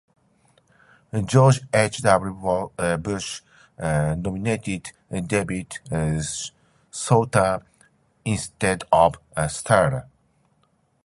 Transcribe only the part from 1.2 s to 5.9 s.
George H. W. Bush nominated David